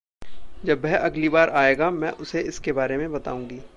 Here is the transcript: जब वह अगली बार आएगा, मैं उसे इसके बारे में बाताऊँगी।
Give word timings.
जब 0.65 0.83
वह 0.83 0.97
अगली 0.97 1.29
बार 1.29 1.49
आएगा, 1.49 1.91
मैं 1.91 2.11
उसे 2.11 2.41
इसके 2.41 2.71
बारे 2.71 2.97
में 2.97 3.11
बाताऊँगी। 3.11 3.61